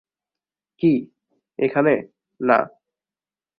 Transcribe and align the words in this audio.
কী, 0.81 0.93
এখানে, 1.59 1.93
না? 2.39 2.59